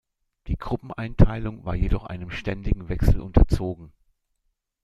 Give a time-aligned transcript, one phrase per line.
[0.47, 3.91] Die Gruppeneinteilung war jedoch einem ständigen Wechsel unterzogen.